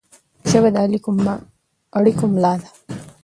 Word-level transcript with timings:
ژبه 0.49 0.69
د 0.73 0.75
اړیکو 1.97 2.25
ملا 2.33 2.53
ده 2.61 2.69